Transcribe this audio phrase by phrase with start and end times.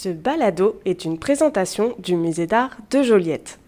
[0.00, 3.58] Ce balado est une présentation du musée d'art de Joliette.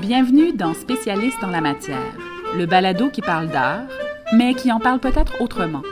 [0.00, 1.98] Bienvenue dans Spécialiste dans la matière,
[2.56, 3.82] le balado qui parle d'art,
[4.32, 5.82] mais qui en parle peut-être autrement.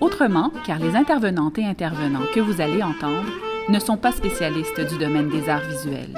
[0.00, 3.28] Autrement, car les intervenantes et intervenants que vous allez entendre
[3.68, 6.14] ne sont pas spécialistes du domaine des arts visuels.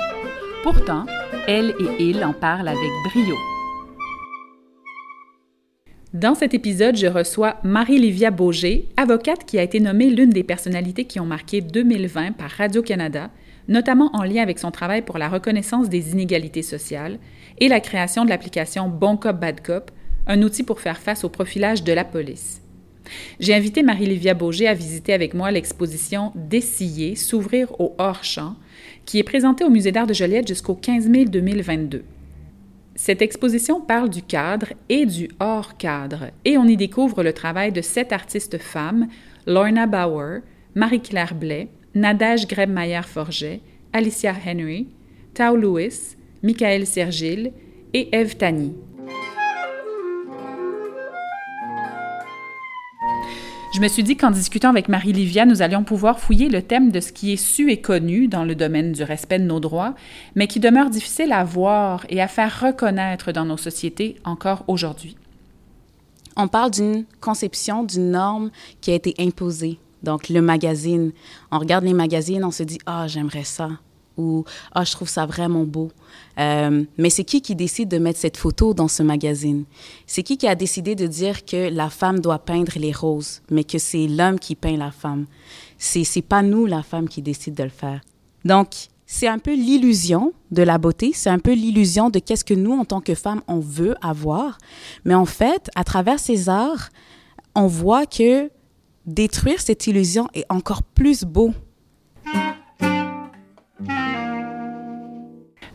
[0.63, 1.07] Pourtant,
[1.49, 3.35] elles et ils en parlent avec brio.
[6.15, 11.05] Dans cet épisode, je reçois Marie-Livia Beaugé, avocate qui a été nommée l'une des personnalités
[11.05, 13.31] qui ont marqué 2020 par Radio-Canada,
[13.69, 17.19] notamment en lien avec son travail pour la reconnaissance des inégalités sociales
[17.59, 19.91] et la création de l'application Bon Cop Bad Cop,
[20.27, 22.63] un outil pour faire face au profilage de la police.
[23.39, 28.57] J'ai invité Marie-Livia Beaugé à visiter avec moi l'exposition Dessiller, s'ouvrir au hors-champ,
[29.05, 32.03] qui est présentée au Musée d'art de Joliette jusqu'au 15 mai 2022.
[32.99, 37.81] Cette exposition parle du cadre et du hors-cadre, et on y découvre le travail de
[37.81, 39.07] sept artistes femmes,
[39.47, 40.41] Lorna Bauer,
[40.75, 43.61] Marie-Claire Blais, Nadège Grebmeyer-Forget,
[43.93, 44.89] Alicia Henry,
[45.33, 47.53] Tao Lewis, Michael Sergil
[47.95, 48.75] et Eve Tani.
[53.79, 56.99] Je me suis dit qu'en discutant avec Marie-Livia, nous allions pouvoir fouiller le thème de
[56.99, 59.95] ce qui est su et connu dans le domaine du respect de nos droits,
[60.35, 65.17] mais qui demeure difficile à voir et à faire reconnaître dans nos sociétés encore aujourd'hui.
[66.35, 69.79] On parle d'une conception, d'une norme qui a été imposée.
[70.03, 71.13] Donc, le magazine.
[71.53, 73.69] On regarde les magazines, on se dit Ah, j'aimerais ça
[74.19, 75.91] ou ah je trouve ça vraiment beau.
[76.39, 79.65] Euh, mais c'est qui qui décide de mettre cette photo dans ce magazine?
[80.07, 83.65] C'est qui qui a décidé de dire que la femme doit peindre les roses, mais
[83.65, 85.27] que c'est l'homme qui peint la femme?
[85.79, 88.01] C'est c'est pas nous la femme qui décide de le faire.
[88.45, 88.69] Donc
[89.07, 92.73] c'est un peu l'illusion de la beauté, c'est un peu l'illusion de qu'est-ce que nous
[92.73, 94.59] en tant que femmes on veut avoir,
[95.05, 96.91] mais en fait à travers ces arts,
[97.55, 98.51] on voit que
[99.07, 101.55] détruire cette illusion est encore plus beau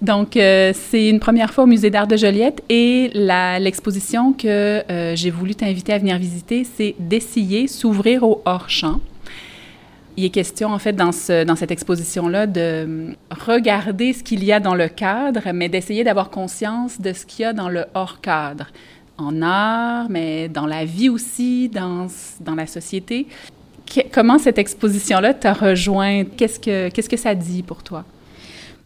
[0.03, 5.15] Donc, euh, c'est une première fois au Musée d'art de Joliette et l'exposition que euh,
[5.15, 8.99] j'ai voulu t'inviter à venir visiter, c'est D'essayer, s'ouvrir au hors-champ.
[10.17, 14.51] Il est question, en fait, dans, ce, dans cette exposition-là, de regarder ce qu'il y
[14.51, 17.85] a dans le cadre, mais d'essayer d'avoir conscience de ce qu'il y a dans le
[17.93, 18.67] hors-cadre,
[19.17, 22.07] en art, mais dans la vie aussi, dans,
[22.57, 23.25] la société.
[24.11, 26.25] comment cette exposition-là t'a rejoint?
[26.25, 28.03] Qu'est-ce que, qu'est-ce que ça dit pour toi?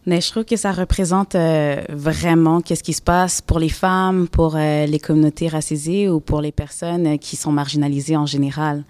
[0.06, 4.26] Mais je trouve que ça représente euh, vraiment qu'est-ce qui se passe pour les femmes,
[4.26, 8.84] pour euh, les communautés racisées ou pour les personnes euh, qui sont marginalisées en général.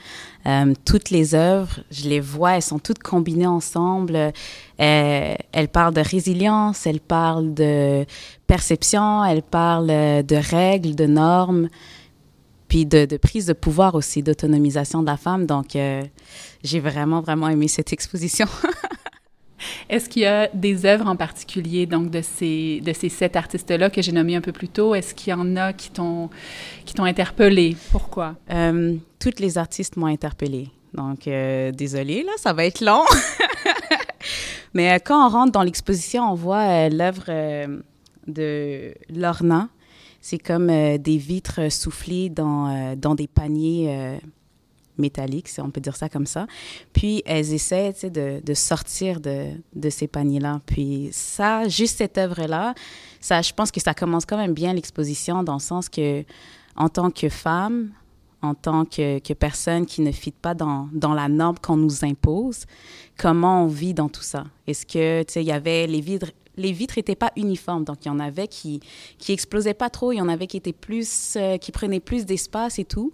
[0.85, 4.33] toutes les œuvres, je les vois, elles sont toutes combinées ensemble.
[4.79, 8.07] elles parlent de résilience, elles parlent de
[8.47, 11.69] perception, elles parlent de règles, de normes,
[12.69, 15.45] puis de, de prise de pouvoir aussi, d'autonomisation de la femme.
[15.45, 15.77] Donc,
[16.63, 18.47] j'ai vraiment, vraiment aimé cette exposition.
[19.89, 23.91] Est-ce qu'il y a des œuvres en particulier, donc de ces, de ces sept artistes-là
[23.91, 24.95] que j'ai nommés un peu plus tôt?
[24.95, 26.31] Est-ce qu'il y en a qui t'ont,
[26.85, 27.77] qui t'ont interpellé?
[27.91, 28.37] Pourquoi?
[28.51, 30.69] Euh, toutes les artistes m'ont interpellé.
[30.95, 33.05] Donc, euh, désolée, là, ça va être long.
[34.75, 37.25] Mais euh, quand on rentre dans l'exposition, on voit l'œuvre
[38.27, 39.69] de Lorna.
[40.21, 44.19] C'est comme des vitres soufflées dans, dans des paniers
[44.99, 46.47] métalliques, si on peut dire ça comme ça.
[46.93, 50.61] Puis elles essaient de, de sortir de, de ces paniers-là.
[50.67, 52.75] Puis ça, juste cette œuvre-là,
[53.21, 56.25] ça, je pense que ça commence quand même bien l'exposition dans le sens que,
[56.77, 57.91] en tant que femme,
[58.43, 62.05] en tant que, que personne qui ne fit pas dans, dans la norme qu'on nous
[62.05, 62.67] impose,
[63.17, 64.45] comment on vit dans tout ça?
[64.67, 67.85] Est-ce que, tu sais, il y avait les vitres, les vitres n'étaient pas uniformes.
[67.85, 68.81] Donc, il y en avait qui,
[69.19, 72.27] qui explosaient pas trop, il y en avait qui étaient plus, euh, qui prenaient plus
[72.27, 73.13] d'espace et tout.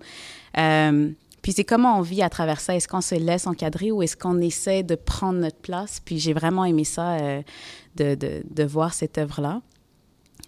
[0.58, 1.10] Euh,
[1.44, 2.74] puis c'est comment on vit à travers ça?
[2.74, 6.00] Est-ce qu'on se laisse encadrer ou est-ce qu'on essaie de prendre notre place?
[6.02, 7.42] Puis j'ai vraiment aimé ça, euh,
[7.96, 9.60] de, de, de, voir cette œuvre-là.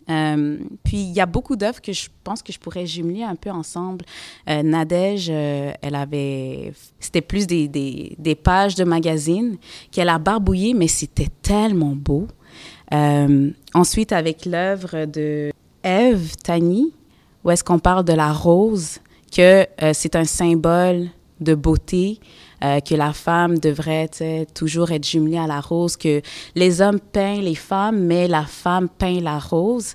[0.08, 3.34] Euh, puis il y a beaucoup d'œuvres que je pense que je pourrais jumeler un
[3.34, 4.06] peu ensemble.
[4.48, 9.58] Euh, Nadège, euh, elle avait, c'était plus des, des, des, pages de magazines
[9.90, 12.26] qu'elle a barbouillées, mais c'était tellement beau.
[12.94, 15.52] Euh, ensuite, avec l'œuvre de
[15.84, 16.94] Eve Tani,
[17.44, 19.00] où est-ce qu'on parle de la rose,
[19.36, 21.08] que euh, c'est un symbole
[21.40, 22.20] de beauté,
[22.64, 24.08] euh, que la femme devrait
[24.54, 26.22] toujours être jumelée à la rose, que
[26.54, 29.94] les hommes peignent les femmes, mais la femme peint la rose.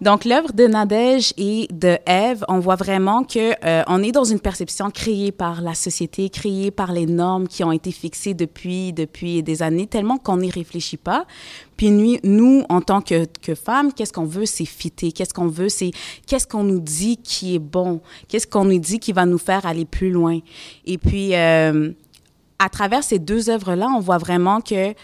[0.00, 4.24] Donc, l'œuvre de Nadège et de Ève, on voit vraiment que euh, on est dans
[4.24, 8.94] une perception créée par la société, créée par les normes qui ont été fixées depuis,
[8.94, 11.26] depuis des années, tellement qu'on n'y réfléchit pas.
[11.76, 15.12] Puis nous, nous en tant que, que femmes, qu'est-ce qu'on veut, c'est fitter.
[15.12, 15.90] Qu'est-ce qu'on veut, c'est
[16.26, 18.00] qu'est-ce qu'on nous dit qui est bon?
[18.28, 20.38] Qu'est-ce qu'on nous dit qui va nous faire aller plus loin?
[20.86, 21.92] Et puis, euh,
[22.58, 24.94] à travers ces deux œuvres-là, on voit vraiment que,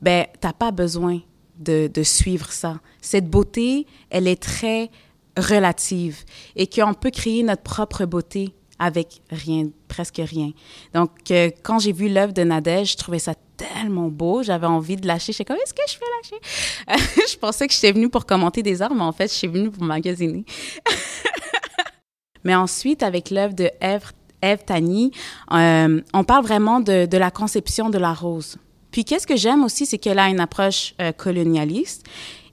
[0.00, 1.20] ben, t'as pas besoin
[1.58, 2.80] de, suivre ça.
[3.00, 4.90] Cette beauté, elle est très
[5.36, 6.24] relative
[6.54, 10.50] et qu'on peut créer notre propre beauté avec rien, presque rien.
[10.92, 14.96] Donc, euh, quand j'ai vu l'œuvre de Nadège, je trouvais ça tellement beau, j'avais envie
[14.96, 15.32] de lâcher.
[15.32, 17.26] J'étais comme, est-ce que je fais lâcher?
[17.32, 19.70] je pensais que j'étais venue pour commenter des arts, mais en fait, je suis venue
[19.70, 20.44] pour magasiner.
[22.44, 24.12] mais ensuite, avec l'œuvre de Ève
[24.64, 25.10] Tani,
[25.52, 28.56] euh, on parle vraiment de, la conception de la rose.
[28.96, 32.06] Puis, qu'est-ce que j'aime aussi, c'est qu'elle a une approche euh, colonialiste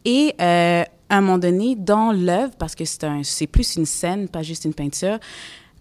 [0.04, 4.44] et euh, à un moment donné, dans l'œuvre, parce que c'est plus une scène, pas
[4.44, 5.20] juste une peinture,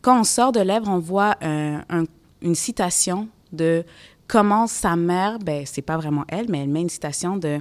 [0.03, 2.05] quand on sort de l'œuvre, on voit euh, un,
[2.43, 3.85] une citation de
[4.29, 7.59] comment sa mère, ben c'est pas vraiment elle, mais elle met une citation de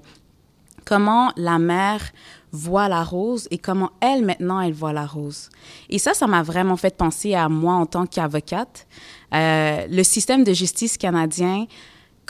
[0.86, 2.04] comment la mère
[2.52, 5.50] voit la rose et comment elle maintenant elle voit la rose.
[5.90, 8.86] Et ça, ça m'a vraiment fait penser à moi en tant qu'avocate.
[9.34, 11.66] Euh, le système de justice canadien,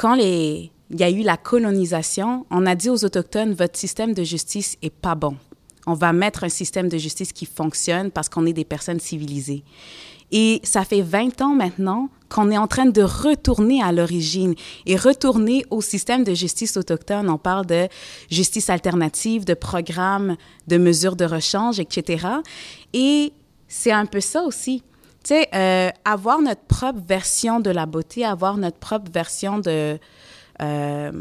[0.01, 4.24] quand il y a eu la colonisation, on a dit aux autochtones votre système de
[4.24, 5.38] justice est pas bon.
[5.86, 9.63] On va mettre un système de justice qui fonctionne parce qu'on est des personnes civilisées.
[10.31, 14.56] Et ça fait 20 ans maintenant qu'on est en train de retourner à l'origine
[14.88, 17.30] et retourner au système de justice autochtone.
[17.30, 17.88] On parle de
[18.31, 20.36] justice alternative, de programmes,
[20.68, 22.25] de mesures de rechange, etc.
[22.94, 23.33] Et
[23.68, 24.81] c'est un peu ça aussi.
[25.24, 30.00] Tu sais, euh, avoir notre propre version de la beauté, avoir notre propre version de,
[30.62, 31.12] euh,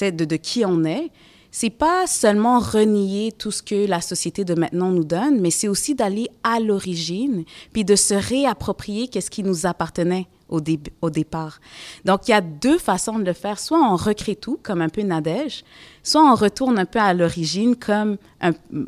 [0.00, 1.10] de, de qui on est,
[1.50, 5.68] c'est pas seulement renier tout ce que la société de maintenant nous donne, mais c'est
[5.68, 11.60] aussi d'aller à l'origine, puis de se réapproprier qu'est-ce qui nous appartenait au, départ.
[12.04, 13.58] Donc, il y a deux façons de le faire.
[13.58, 15.64] Soit on recrée tout, comme un peu Nadège,
[16.02, 18.16] soit on retourne un peu à l'origine, comme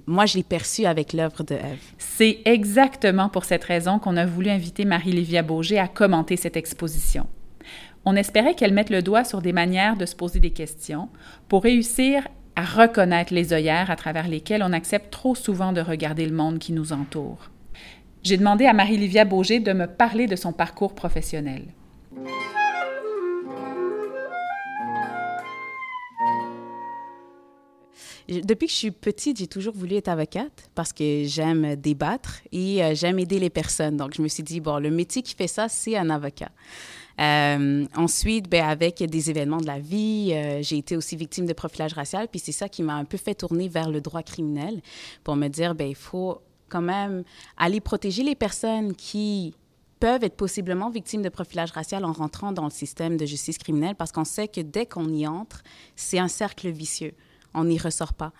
[0.06, 1.82] moi, je l'ai perçu avec l'œuvre de Ève.
[1.98, 7.26] C'est exactement pour cette raison qu'on a voulu inviter Marie-Lévia Beaugé à commenter cette exposition.
[8.04, 11.08] On espérait qu'elle mette le doigt sur des manières de se poser des questions
[11.48, 16.26] pour réussir à reconnaître les œillères à travers lesquelles on accepte trop souvent de regarder
[16.26, 17.50] le monde qui nous entoure.
[18.22, 21.62] J'ai demandé à Marie-Livia Beaugé de me parler de son parcours professionnel.
[28.28, 32.82] Depuis que je suis petite, j'ai toujours voulu être avocate parce que j'aime débattre et
[32.82, 33.96] euh, j'aime aider les personnes.
[33.96, 36.50] Donc, je me suis dit, bon, le métier qui fait ça, c'est un avocat.
[37.20, 41.52] Euh, ensuite, ben, avec des événements de la vie, euh, j'ai été aussi victime de
[41.52, 44.82] profilage racial, puis c'est ça qui m'a un peu fait tourner vers le droit criminel
[45.22, 47.24] pour me dire, ben, il faut quand même
[47.56, 49.54] aller protéger les personnes qui
[50.00, 53.94] peuvent être possiblement victimes de profilage racial en rentrant dans le système de justice criminelle
[53.94, 55.62] parce qu'on sait que dès qu'on y entre,
[55.94, 57.14] c'est un cercle vicieux.
[57.54, 58.32] On n'y ressort pas.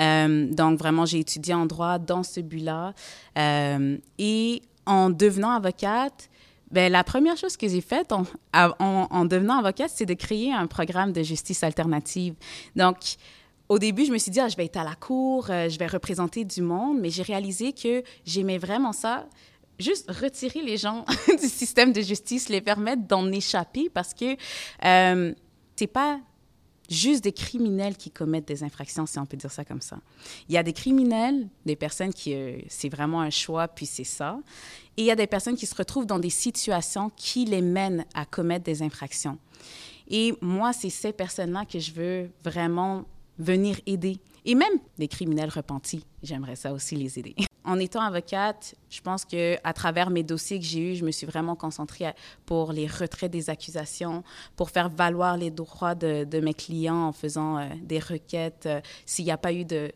[0.00, 2.94] Euh, donc, vraiment, j'ai étudié en droit dans ce but-là.
[3.38, 6.28] Euh, et en devenant avocate,
[6.72, 10.66] ben, la première chose que j'ai faite en, en, devenant avocate, c'est de créer un
[10.66, 12.34] programme de justice alternative.
[12.74, 12.96] Donc,
[13.68, 15.78] au début, je me suis dit, ah, je vais être à la cour, euh, je
[15.78, 19.26] vais représenter du monde, mais j'ai réalisé que j'aimais vraiment ça.
[19.78, 21.04] Juste retirer les gens
[21.40, 24.36] du système de justice, les permettre d'en échapper parce que
[24.84, 25.34] euh,
[25.74, 26.20] c'est pas
[26.88, 29.98] juste des criminels qui commettent des infractions, si on peut dire ça comme ça.
[30.48, 34.04] Il y a des criminels, des personnes qui, euh, c'est vraiment un choix, puis c'est
[34.04, 34.38] ça.
[34.96, 38.04] Et il y a des personnes qui se retrouvent dans des situations qui les mènent
[38.14, 39.38] à commettre des infractions.
[40.08, 43.04] Et moi, c'est ces personnes-là que je veux vraiment
[43.38, 44.18] venir aider.
[44.44, 47.34] Et même des criminels repentis, j'aimerais ça aussi les aider.
[47.68, 51.10] En étant avocate, je pense que à travers mes dossiers que j'ai eus, je me
[51.10, 52.12] suis vraiment concentrée
[52.46, 54.22] pour les retraits des accusations,
[54.54, 58.80] pour faire valoir les droits de, de mes clients en faisant euh, des requêtes euh,
[59.04, 59.90] s'il n'y a pas eu de,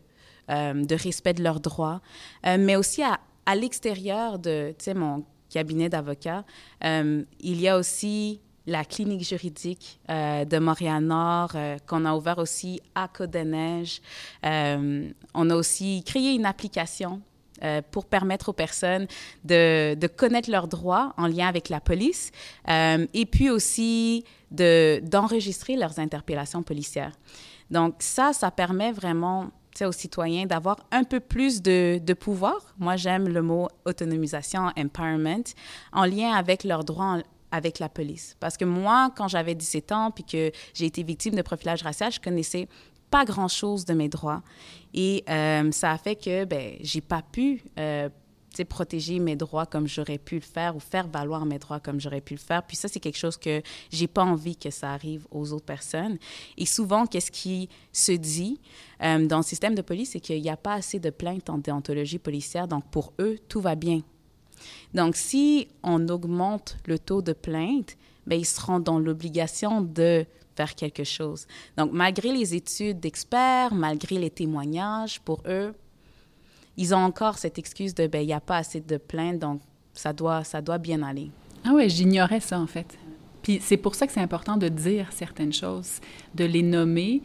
[0.49, 2.01] euh, de respect de leurs droits,
[2.43, 6.43] mais aussi à, à l'extérieur de mon cabinet d'avocat,
[6.83, 7.25] il
[7.61, 13.07] y a aussi la clinique juridique euh, de Montréal-Nord, euh, qu'on a ouvert aussi à
[13.07, 14.01] Côte-des-Neiges.
[14.45, 17.21] Euh, on a aussi créé une application
[17.91, 19.05] pour permettre aux personnes
[19.45, 22.31] de, connaître leurs droits en lien avec la police
[22.67, 27.11] et puis aussi d'enregistrer leurs interpellations policières.
[27.69, 32.73] Donc ça, ça permet vraiment aux citoyens d'avoir un peu plus de, pouvoir.
[32.79, 35.53] Moi, j'aime le mot autonomisation, empowerment,
[35.93, 38.35] en lien avec leurs droits avec la police.
[38.39, 42.11] Parce que moi, quand j'avais 17 ans, puis que j'ai été victime de profilage racial,
[42.11, 42.67] je connaissais
[43.09, 44.41] pas grand-chose de mes droits.
[44.93, 48.09] Et euh, ça a fait que ben, j'ai pas pu euh,
[48.69, 52.21] protéger mes droits comme j'aurais pu le faire ou faire valoir mes droits comme j'aurais
[52.21, 52.63] pu le faire.
[52.63, 56.17] Puis ça, c'est quelque chose que j'ai pas envie que ça arrive aux autres personnes.
[56.57, 58.59] Et souvent, qu'est-ce qui se dit
[59.03, 61.57] euh, dans le système de police, c'est qu'il n'y a pas assez de plaintes en
[61.57, 62.67] déontologie policière.
[62.67, 64.01] Donc, pour eux, tout va bien.
[64.93, 70.25] Donc, si on augmente le taux de plaintes, ben, ils seront dans l'obligation de
[70.55, 71.47] faire quelque chose.
[71.77, 75.73] Donc, malgré les études d'experts, malgré les témoignages, pour eux,
[76.77, 79.61] ils ont encore cette excuse de, ben, il n'y a pas assez de plaintes, donc
[79.93, 81.31] ça doit, ça doit bien aller.
[81.63, 82.97] Ah ouais, j'ignorais ça, en fait.
[83.41, 85.99] Puis c'est pour ça que c'est important de dire certaines choses,
[86.35, 87.21] de les nommer.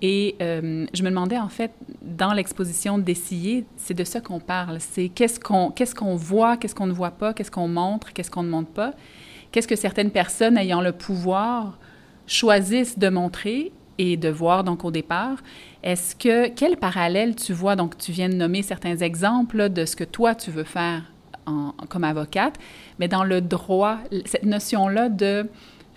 [0.00, 4.78] Et euh, je me demandais, en fait, dans l'exposition d'essayer, c'est de ça qu'on parle.
[4.80, 8.30] C'est qu'est-ce qu'on qu'est-ce qu'on voit, qu'est-ce qu'on ne voit pas, qu'est-ce qu'on montre, qu'est-ce
[8.30, 8.92] qu'on ne montre pas.
[9.50, 11.78] Qu'est-ce que certaines personnes ayant le pouvoir
[12.26, 15.38] choisissent de montrer et de voir donc au départ?
[15.82, 17.74] Est-ce que quel parallèle tu vois?
[17.74, 21.02] Donc tu viens de nommer certains exemples de ce que toi tu veux faire
[21.88, 22.56] comme avocate,
[22.98, 25.48] mais dans le droit cette notion là de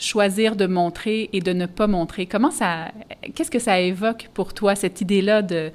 [0.01, 2.25] choisir de montrer et de ne pas montrer?
[2.25, 2.91] Comment ça
[3.35, 5.71] qu'est-ce que ça évoque pour toi cette idée là de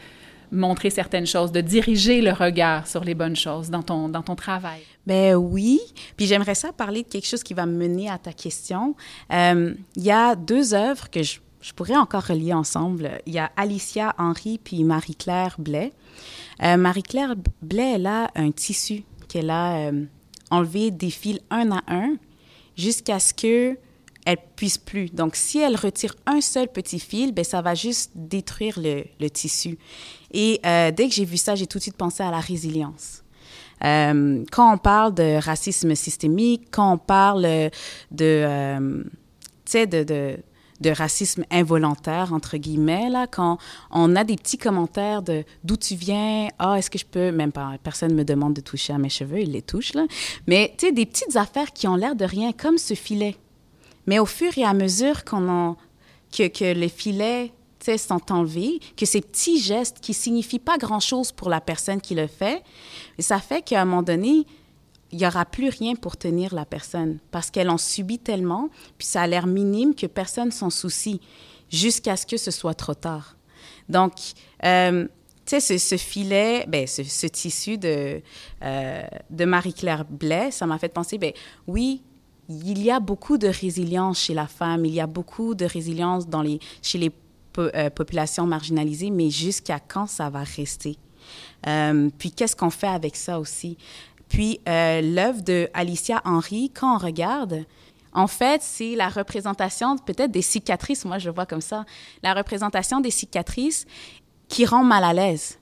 [0.52, 4.36] montrer certaines choses, de diriger le regard sur les bonnes choses dans ton, dans ton
[4.36, 4.80] travail?
[5.06, 5.80] Ben oui.
[6.16, 8.94] Puis j'aimerais ça parler de quelque chose qui va me mener à ta question.
[9.32, 13.10] Euh, il y a deux œuvres que je, je, pourrais encore relier ensemble.
[13.26, 15.92] Il y a Alicia Henry puis Marie-Claire Blais.
[16.62, 20.04] Euh, Marie-Claire Blais, elle a un tissu qu'elle a euh,
[20.50, 22.16] enlevé des fils un à un
[22.76, 23.76] jusqu'à ce que
[24.26, 25.08] elle puisse plus.
[25.14, 29.78] Donc, si elle retire un seul petit fil, ben ça va juste détruire le, tissu.
[30.32, 33.22] Et euh, dès que j'ai vu ça, j'ai tout de suite pensé à la résilience.
[33.84, 37.70] Euh, quand on parle de racisme systémique, quand on parle de,
[38.20, 39.04] euh,
[39.72, 40.36] de, de,
[40.80, 43.58] de, racisme involontaire, entre guillemets, là, quand
[43.92, 47.52] on a des petits commentaires de d'où tu viens, ah, est-ce que je peux, même
[47.52, 50.06] pas, personne me demande de toucher à mes cheveux, il les touche, là,
[50.48, 53.36] mais tu sais, des petites affaires qui ont l'air de rien, comme ce filet.
[54.06, 55.76] Mais au fur et à mesure qu'on en,
[56.32, 57.52] que, que les filets
[57.96, 62.26] sont enlevés, que ces petits gestes qui signifient pas grand-chose pour la personne qui le
[62.26, 62.62] fait,
[63.20, 64.44] ça fait qu'à un moment donné,
[65.12, 69.06] il n'y aura plus rien pour tenir la personne parce qu'elle en subit tellement, puis
[69.06, 71.20] ça a l'air minime que personne s'en soucie
[71.70, 73.36] jusqu'à ce que ce soit trop tard.
[73.88, 74.12] Donc,
[74.64, 75.06] euh,
[75.44, 78.20] tu sais, ce, filet, ben, ce, tissu de,
[78.62, 81.32] euh, de Marie-Claire Blais, ça m'a fait penser, ben
[81.68, 82.02] oui,
[82.48, 86.24] il y a beaucoup de résilience chez la femme, il y a beaucoup de résilience
[86.82, 87.12] chez les
[87.58, 90.96] euh, populations marginalisées, mais jusqu'à quand ça va rester?
[91.66, 93.76] Euh, puis qu'est-ce qu'on fait avec ça aussi?
[94.28, 97.64] Puis euh, l'œuvre de Alicia Henry, quand on regarde,
[98.12, 101.84] en fait, c'est la représentation peut-être des cicatrices, moi je vois comme ça,
[102.22, 103.86] la représentation des cicatrices
[104.48, 105.58] qui rend mal à l'aise.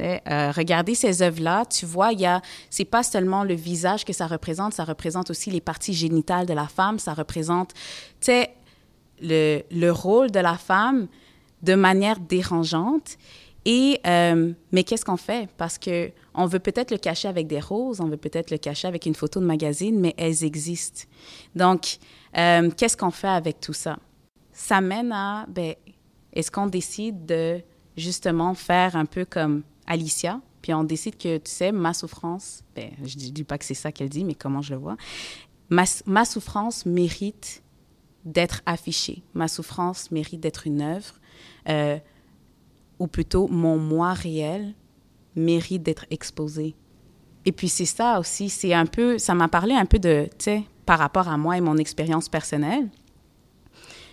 [0.00, 4.12] Euh, regardez ces œuvres-là, tu vois, il y a, c'est pas seulement le visage que
[4.12, 7.72] ça représente, ça représente aussi les parties génitales de la femme, ça représente,
[9.20, 11.06] le, le, rôle de la femme
[11.62, 13.16] de manière dérangeante.
[13.64, 15.48] Et, euh, mais qu'est-ce qu'on fait?
[15.56, 18.88] Parce que on veut peut-être le cacher avec des roses, on veut peut-être le cacher
[18.88, 21.02] avec une photo de magazine, mais elles existent.
[21.54, 21.98] Donc,
[22.36, 23.98] euh, qu'est-ce qu'on fait avec tout ça?
[24.52, 25.74] Ça mène à, ben,
[26.32, 27.60] est-ce qu'on décide de
[27.96, 32.90] justement faire un peu comme Alicia, puis on décide que, tu sais, ma souffrance, ben,
[33.04, 34.96] je ne dis pas que c'est ça qu'elle dit, mais comment je le vois,
[35.68, 37.62] ma, souffrance mérite
[38.24, 39.22] d'être affichée.
[39.34, 41.14] Ma souffrance mérite d'être une œuvre,
[41.68, 41.98] euh,
[42.98, 44.74] ou plutôt mon moi réel
[45.34, 46.76] mérite d'être exposé.
[47.44, 50.44] Et puis c'est ça aussi, c'est un peu, ça m'a parlé un peu de, tu
[50.44, 52.88] sais, par rapport à moi et mon expérience personnelle.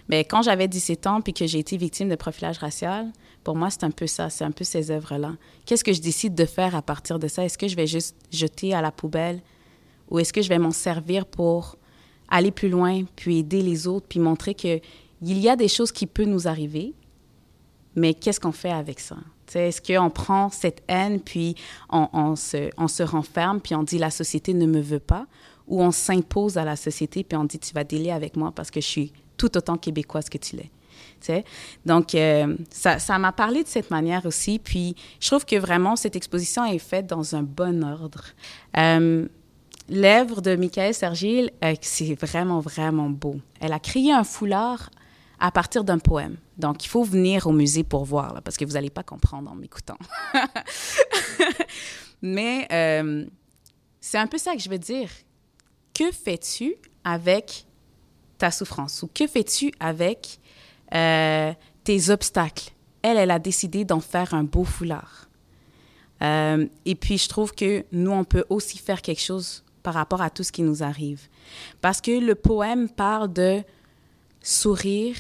[0.10, 3.12] Mais quand j'avais 17 ans puis que j'ai été victime de profilage racial,
[3.44, 5.34] pour moi, c'est un peu ça, c'est un peu ces œuvres-là.
[5.66, 7.46] Qu'est-ce que je décide de faire à partir de ça?
[7.46, 9.42] Est-ce que je vais juste jeter à la poubelle
[10.10, 11.78] ou est-ce que je vais m'en servir pour
[12.28, 14.82] aller plus loin, puis aider les autres, puis montrer qu'il
[15.22, 16.94] y a des choses qui peuvent nous arriver,
[17.96, 19.18] mais qu'est-ce qu'on fait avec ça?
[19.54, 21.56] Est-ce qu'on prend cette haine, puis
[21.90, 25.26] on, se, on se renferme, puis on dit la société ne me veut pas,
[25.68, 28.70] ou on s'impose à la société, puis on dit tu vas délai avec moi parce
[28.70, 30.70] que je suis tout autant québécoise que tu l'es?
[31.86, 34.60] Donc, euh, ça m'a parlé de cette manière aussi.
[34.60, 38.24] Puis, je trouve que vraiment, cette exposition est faite dans un bon ordre.
[38.78, 39.28] Euh,
[39.92, 43.38] L'œuvre de Michael Sergil, euh, c'est vraiment, vraiment beau.
[43.60, 44.92] Elle a créé un foulard
[45.40, 46.38] à partir d'un poème.
[46.58, 49.56] Donc, il faut venir au musée pour voir, parce que vous n'allez pas comprendre en
[49.56, 49.98] m'écoutant.
[52.22, 53.26] Mais euh,
[54.00, 55.10] c'est un peu ça que je veux dire.
[55.96, 57.66] Que fais-tu avec
[58.40, 59.04] ta souffrance?
[59.04, 60.40] Ou que fais-tu avec
[60.96, 61.54] euh,
[61.84, 62.72] tes obstacles?
[63.02, 65.30] elle, elle a décidé d'en faire un beau foulard.
[66.22, 70.22] Euh, et puis, je trouve que nous, on peut aussi faire quelque chose par rapport
[70.22, 71.28] à tout ce qui nous arrive.
[71.82, 73.64] Parce que le poème parle de
[74.42, 75.16] sourire,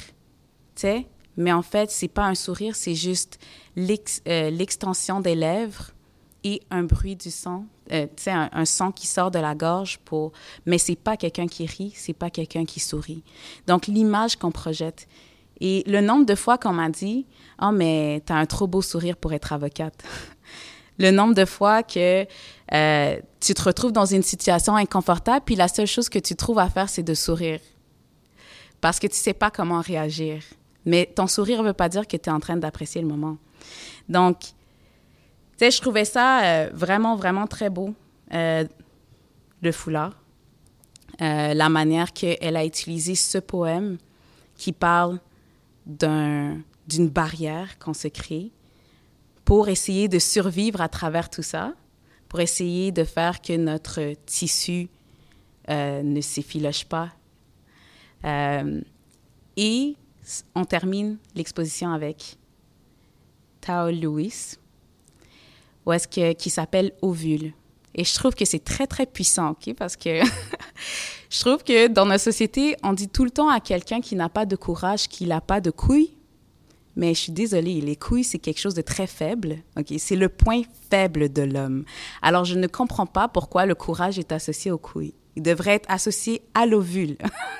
[0.75, 1.07] tu sais,
[1.37, 3.39] mais en fait, c'est pas un sourire, c'est juste
[3.77, 5.91] euh, l'extension des lèvres
[6.43, 9.99] et un bruit du sang, euh, tu sais, un, son qui sort de la gorge
[10.05, 10.31] pour...
[10.65, 13.23] Mais c'est pas quelqu'un qui rit, c'est pas quelqu'un qui sourit.
[13.67, 15.07] Donc, l'image qu'on projette.
[15.59, 17.25] Et le nombre de fois qu'on m'a dit
[17.61, 20.03] «Oh, mais t'as un trop beau sourire pour être avocate.»
[20.99, 22.25] Le nombre de fois que
[22.73, 26.59] euh, tu te retrouves dans une situation inconfortable, puis la seule chose que tu trouves
[26.59, 27.61] à faire, c'est de sourire.
[28.81, 30.43] Parce que tu sais pas comment réagir.
[30.85, 33.37] Mais ton sourire veut pas dire que tu es en train d'apprécier le moment.
[34.09, 34.37] Donc,
[35.59, 37.93] je trouvais ça euh, vraiment, vraiment très beau,
[38.33, 38.63] euh,
[39.61, 40.13] le foulard.
[41.21, 43.97] Euh, la manière qu'elle a utilisé ce poème
[44.55, 45.19] qui parle
[45.85, 46.63] d'une
[47.09, 48.51] barrière qu'on se crée
[49.43, 51.73] pour essayer de survivre à travers tout ça,
[52.29, 54.87] pour essayer de faire que notre tissu
[55.67, 57.09] ne s'effiloche pas.
[59.57, 59.95] et
[60.55, 62.37] on termine l'exposition avec
[63.61, 64.57] Tao Lewis,
[65.89, 67.53] où est-ce que, qui s'appelle Ovule.
[67.95, 69.73] Et je trouve que c'est très, très puissant, OK?
[69.75, 70.21] Parce que
[71.29, 74.29] je trouve que dans notre société, on dit tout le temps à quelqu'un qui n'a
[74.29, 76.13] pas de courage qu'il n'a pas de couilles.
[76.95, 79.57] Mais je suis désolée, les couilles, c'est quelque chose de très faible.
[79.77, 79.91] OK?
[79.97, 81.85] C'est le point faible de l'homme.
[82.21, 85.15] Alors, je ne comprends pas pourquoi le courage est associé aux couilles.
[85.35, 87.17] Il devrait être associé à l'ovule.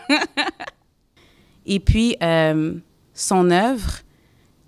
[1.66, 2.76] Et puis, euh,
[3.16, 4.02] son œuvre,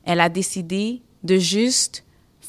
[0.04, 2.04] elle a décidé de juste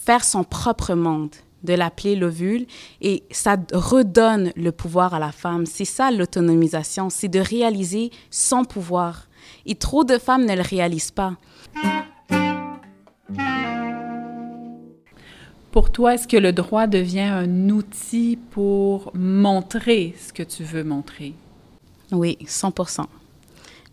[0.05, 2.67] faire son propre monde, de l'appeler l'ovule,
[3.01, 5.67] et ça redonne le pouvoir à la femme.
[5.67, 9.29] C'est ça l'autonomisation, c'est de réaliser son pouvoir.
[9.67, 11.35] Et trop de femmes ne le réalisent pas.
[15.71, 20.85] Pour toi, est-ce que le droit devient un outil pour montrer ce que tu veux
[20.85, 21.35] montrer?
[22.11, 23.07] Oui, 100%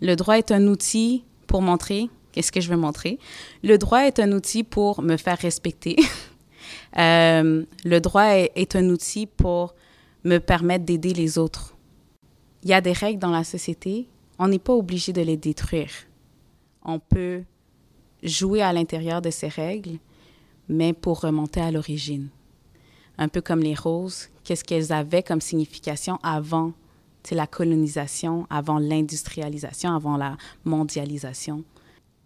[0.01, 3.19] le droit est un outil pour montrer qu'est-ce que je veux montrer.
[3.63, 5.97] Le droit est un outil pour me faire respecter.
[6.97, 9.75] Euh, le droit est, un outil pour
[10.23, 11.75] me permettre d'aider les autres.
[12.63, 14.07] Il y a des règles dans la société,
[14.39, 15.91] on n'est pas obligé de les détruire.
[16.83, 17.43] On peut
[18.23, 19.99] jouer à l'intérieur de ces règles,
[20.67, 22.29] mais pour remonter à l'origine.
[23.19, 26.73] Un peu comme les roses, qu'est-ce qu'elles avaient comme signification avant
[27.31, 31.63] la colonisation avant l'industrialisation, avant la mondialisation?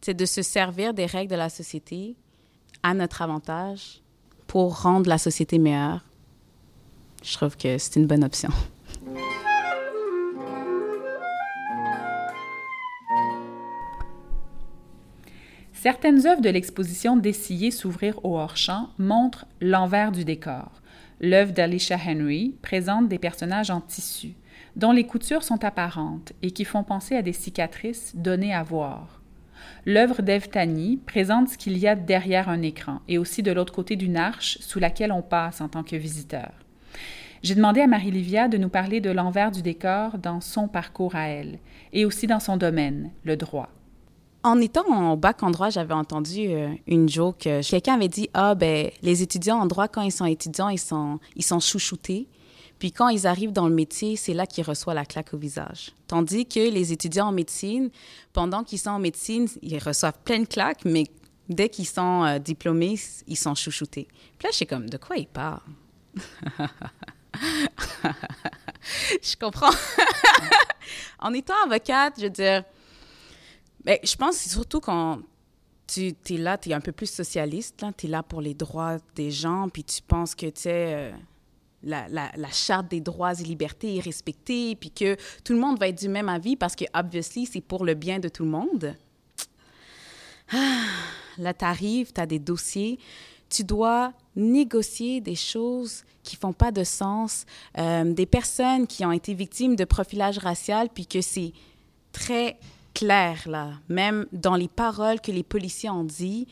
[0.06, 2.18] C'est de se servir des règles de la société
[2.84, 4.02] à notre avantage
[4.48, 6.04] pour rendre la société meilleure.
[7.24, 8.50] Je trouve que c'est une bonne option.
[15.72, 20.82] Certaines œuvres de l'exposition Dessillées s'ouvrir au hors-champ montrent l'envers du décor.
[21.22, 24.34] L'œuvre d'Alicia Henry présente des personnages en tissu
[24.76, 29.23] dont les coutures sont apparentes et qui font penser à des cicatrices données à voir.
[29.86, 33.74] L'œuvre d'Ève Tani présente ce qu'il y a derrière un écran et aussi de l'autre
[33.74, 36.52] côté d'une arche sous laquelle on passe en tant que visiteur.
[37.42, 41.28] J'ai demandé à Marie-Livia de nous parler de l'envers du décor dans son parcours à
[41.28, 41.60] elle
[41.92, 43.70] et aussi dans son domaine, le droit.
[44.44, 47.48] En étant en bac en droit, j'avais entendu euh, une joke.
[47.62, 51.20] Quelqu'un avait dit Ah, ben, les étudiants en droit, quand ils sont étudiants, ils sont,
[51.36, 52.28] ils sont chouchoutés.
[52.84, 55.94] Puis quand ils arrivent dans le métier, c'est là qu'ils reçoivent la claque au visage.
[56.06, 57.90] Tandis que les étudiants en médecine,
[58.34, 61.06] pendant qu'ils sont en médecine, ils reçoivent plein de claques, mais
[61.48, 64.10] dès qu'ils sont euh, diplômés, ils sont chouchoutés.
[64.38, 65.62] Puis là, je suis comme, de quoi ils parlent?
[69.22, 69.72] je comprends.
[71.20, 72.66] en étant avocate, je veux dire,
[73.86, 75.22] mais ben, je pense surtout quand
[75.88, 78.98] tu es là, tu es un peu plus socialiste, tu es là pour les droits
[79.16, 81.14] des gens, puis tu penses que, tu sais,
[81.84, 86.00] la, charte des droits et libertés est respectée, puis que tout le monde va être
[86.00, 88.96] du même avis parce que, obviously, c'est pour le bien de tout le monde.
[90.52, 90.86] Ah,
[91.38, 93.00] là, tu arrives, tu as des dossiers,
[93.50, 97.46] tu dois négocier des choses qui font pas de sens,
[97.78, 101.54] euh, des personnes qui ont été victimes de profilage racial, puis que c'est
[102.12, 102.58] très
[102.94, 106.48] clair, là, même dans les paroles que les policiers ont dit,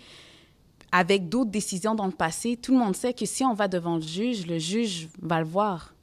[0.91, 3.95] avec d'autres décisions dans le passé, tout le monde sait que si on va devant
[3.95, 5.93] le juge, le juge va le voir.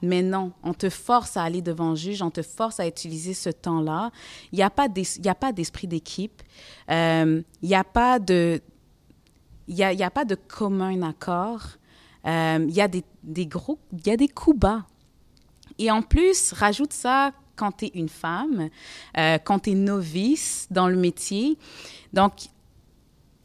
[0.00, 3.34] Mais non, on te force à aller devant le juge, on te force à utiliser
[3.34, 4.10] ce temps-là.
[4.52, 6.42] Il n'y a pas d'esprit d'équipe.
[6.90, 8.60] Euh, il n'y a pas de...
[10.46, 11.62] Commun accord.
[12.26, 13.48] Euh, il y a des, des.
[13.92, 14.86] Il y a des coups bas.
[15.78, 18.68] Et en plus, rajoute ça quand tu es une femme,
[19.16, 21.58] euh, quand tu es novice dans le métier.
[22.12, 22.34] Donc,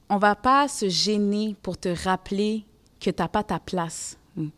[0.09, 2.65] on va pas se gêner pour te rappeler
[2.99, 4.17] que tu n'as pas ta place.
[4.35, 4.49] Hmm.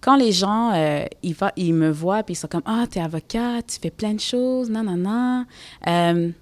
[0.00, 3.02] Quand les gens, euh, ils, ils, me voient puis ils sont comme Ah, tu es
[3.02, 5.46] avocate, tu fais plein de choses, non, non, non.
[5.84, 6.34] ben,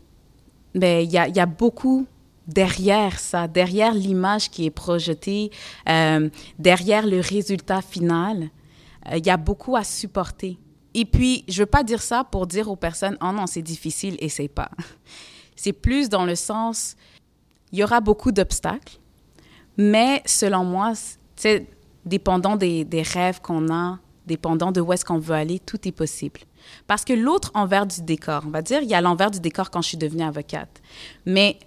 [0.75, 2.07] il y a, y a beaucoup
[2.47, 5.51] derrière ça, derrière l'image qui est projetée,
[5.89, 6.29] euh,
[6.59, 8.51] derrière le résultat final,
[9.11, 10.59] euh, il y a beaucoup à supporter.
[10.95, 14.17] Et puis, je veux pas dire ça pour dire aux personnes, oh non, c'est difficile,
[14.21, 14.71] essaye pas.
[15.57, 16.97] C'est plus dans le sens,
[17.71, 18.99] il y aura beaucoup d'obstacles,
[19.77, 20.95] mais selon moi,
[21.37, 21.67] c'est
[22.07, 25.93] dépendant des, des rêves qu'on a, dépendant de où est-ce qu'on veut aller, tout est
[25.93, 26.41] possible.
[26.87, 29.71] Parce que l'autre envers du décor, on va dire, il y a l'envers du décor
[29.71, 30.81] quand je suis devenue avocate.
[31.27, 31.59] Mais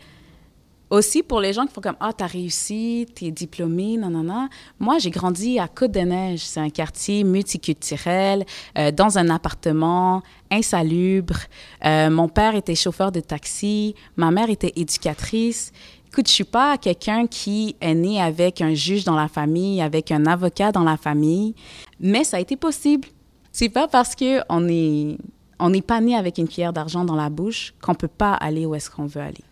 [0.93, 4.47] aussi, pour les gens qui font comme Ah, t'as réussi, t'es diplômé, non, non, non.
[4.79, 6.41] Moi, j'ai grandi à Côte-des-Neiges.
[6.41, 8.45] C'est un quartier multiculturel,
[8.77, 11.35] euh, dans un appartement insalubre.
[11.83, 13.95] Euh, mon père était chauffeur de taxi.
[14.17, 15.71] Ma mère était éducatrice.
[16.07, 20.11] Écoute, je suis pas quelqu'un qui est né avec un juge dans la famille, avec
[20.11, 21.55] un avocat dans la famille,
[21.99, 23.07] mais ça a été possible.
[23.51, 25.17] C'est pas parce que on est
[25.59, 28.65] on n'est pas né avec une cuillère d'argent dans la bouche qu'on peut pas aller
[28.67, 29.43] où est-ce qu'on veut aller.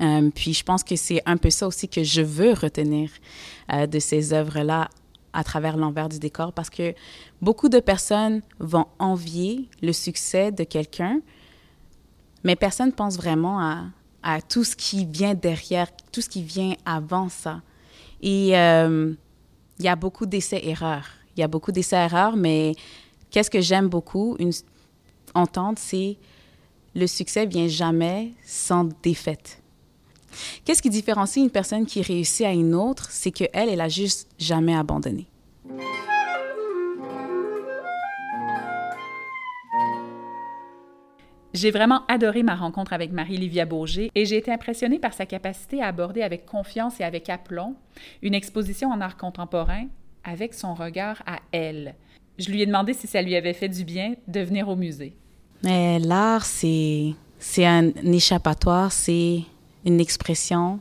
[0.00, 3.10] Euh, puis je pense que c'est un peu ça aussi que je veux retenir
[3.72, 4.88] euh, de ces œuvres-là
[5.32, 6.94] à travers l'envers du décor parce que
[7.42, 11.20] beaucoup de personnes vont envier le succès de quelqu'un,
[12.44, 16.74] mais personne ne pense vraiment à, tout ce qui vient derrière, tout ce qui vient
[16.84, 17.62] avant ça.
[18.20, 19.14] Et euh,
[19.78, 21.08] il y a beaucoup d'essais-erreurs.
[21.36, 22.74] Il y a beaucoup d'essais-erreurs, mais
[23.30, 24.36] qu'est-ce que j'aime beaucoup
[25.34, 26.18] entendre, c'est
[26.94, 29.62] le succès vient jamais sans défaite.
[30.64, 33.08] Qu'est-ce qui différencie une personne qui réussit à une autre?
[33.10, 35.26] C'est qu'elle, elle a juste jamais abandonné?
[41.54, 45.82] J'ai vraiment adoré ma rencontre avec Marie-Livia Bourget et j'ai été impressionnée par sa capacité
[45.82, 47.74] à aborder avec confiance et avec aplomb
[48.22, 49.86] une exposition en art contemporain
[50.24, 51.94] avec son regard à elle.
[52.38, 55.16] Je lui ai demandé si ça lui avait fait du bien de venir au musée.
[55.64, 57.14] L'art, c'est
[57.58, 59.40] un échappatoire, c'est
[59.84, 60.80] une expression.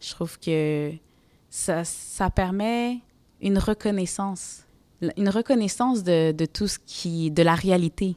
[0.00, 0.92] Je trouve que
[1.50, 1.84] ça,
[2.34, 3.00] permet
[3.40, 4.64] une reconnaissance,
[5.16, 8.16] une reconnaissance de, de, tout ce qui, de la réalité.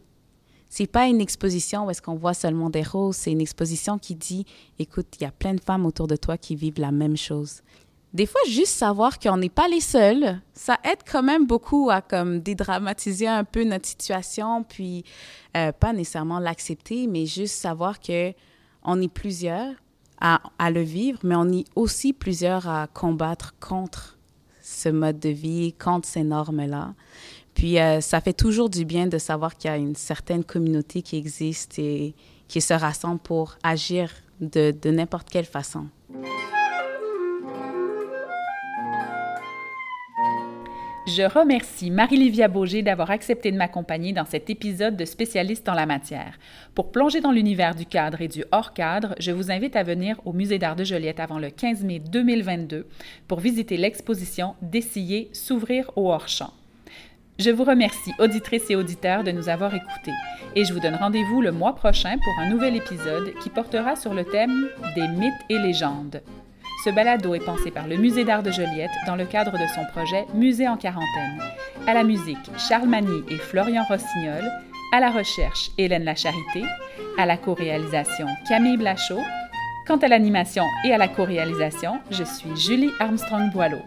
[0.69, 4.15] C'est pas une exposition où est-ce qu'on voit seulement des roses, c'est une exposition qui
[4.15, 4.45] dit,
[4.79, 7.61] écoute, il y a plein de femmes autour de toi qui vivent la même chose.
[8.13, 12.01] Des fois, juste savoir qu'on n'est pas les seuls, ça aide quand même beaucoup à
[12.01, 15.03] comme dédramatiser un peu notre situation, puis
[15.57, 18.33] euh, pas nécessairement l'accepter, mais juste savoir que
[18.83, 19.73] on est plusieurs,
[20.57, 24.17] à, le vivre, mais on est aussi plusieurs à combattre contre
[24.61, 26.93] ce mode de vie, contre ces normes-là.
[27.53, 31.01] Puis euh, ça fait toujours du bien de savoir qu'il y a une certaine communauté
[31.01, 32.15] qui existe et
[32.47, 34.09] qui se rassemble pour agir
[34.41, 35.87] de, de n'importe quelle façon.
[41.07, 45.85] Je remercie Marie-Livia Beaugé d'avoir accepté de m'accompagner dans cet épisode de spécialiste en la
[45.85, 46.39] matière.
[46.73, 50.33] Pour plonger dans l'univers du cadre et du hors-cadre, je vous invite à venir au
[50.33, 52.87] Musée d'art de Joliette avant le 15 mai 2022
[53.27, 56.51] pour visiter l'exposition Dessiller, s'ouvrir au hors-champ.
[57.37, 60.13] Je vous remercie, auditrices et auditeurs, de nous avoir écoutés
[60.55, 64.15] et je vous donne rendez-vous le mois prochain pour un nouvel épisode qui portera sur
[64.15, 66.23] le thème des mythes et légendes.
[66.85, 69.83] Ce balado est pensé par le Musée d'art de Joliette dans le cadre de son
[69.91, 71.41] projet Musée en quarantaine.
[71.87, 74.47] À la musique, Charles Magny et Florian Rossignol.
[74.93, 76.63] À la recherche, Hélène Lacharité.
[77.17, 79.23] À la co-réalisation, Camille Blachot.
[79.87, 83.81] Quant à l'animation et à la co-réalisation, je suis Julie Armstrong-Boileau.